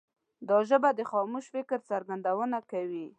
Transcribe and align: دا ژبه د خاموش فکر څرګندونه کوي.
دا 0.49 0.57
ژبه 0.69 0.89
د 0.95 1.01
خاموش 1.11 1.45
فکر 1.55 1.79
څرګندونه 1.89 2.57
کوي. 2.71 3.05